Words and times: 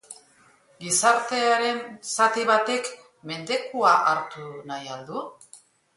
Gizartearen 0.85 1.83
zati 2.27 2.45
batek 2.53 2.91
mendekua 3.33 3.95
hartu 4.13 4.51
nahi 4.73 4.95
al 4.97 5.09
du? 5.11 5.29